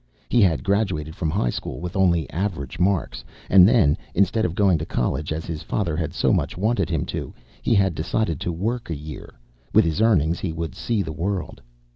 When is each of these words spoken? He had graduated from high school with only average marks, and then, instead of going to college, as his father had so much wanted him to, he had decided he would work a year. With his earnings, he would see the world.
He 0.29 0.41
had 0.41 0.63
graduated 0.63 1.15
from 1.15 1.29
high 1.29 1.51
school 1.51 1.79
with 1.79 1.95
only 1.95 2.27
average 2.31 2.79
marks, 2.79 3.23
and 3.51 3.67
then, 3.69 3.95
instead 4.15 4.45
of 4.45 4.55
going 4.55 4.79
to 4.79 4.83
college, 4.87 5.31
as 5.31 5.45
his 5.45 5.61
father 5.61 5.95
had 5.95 6.11
so 6.11 6.33
much 6.33 6.57
wanted 6.57 6.89
him 6.89 7.05
to, 7.05 7.35
he 7.61 7.75
had 7.75 7.93
decided 7.93 8.41
he 8.41 8.49
would 8.49 8.57
work 8.59 8.89
a 8.89 8.95
year. 8.95 9.35
With 9.73 9.85
his 9.85 10.01
earnings, 10.01 10.39
he 10.39 10.53
would 10.53 10.73
see 10.73 11.03
the 11.03 11.13
world. 11.13 11.61